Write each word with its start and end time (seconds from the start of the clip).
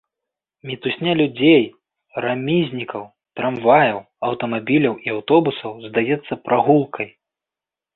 Мітусня 0.69 1.11
людзей, 1.19 1.65
рамізнікаў, 2.25 3.03
трамваяў, 3.43 4.03
аўтамабіляў 4.31 4.93
і 5.09 5.19
аўтобусаў 5.19 5.71
здаецца 5.89 6.45
прагулкай. 6.49 7.07